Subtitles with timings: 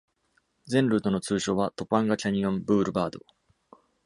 [0.65, 3.19] 全ルートの通称はトパンガ・キャニオン・ブールバード。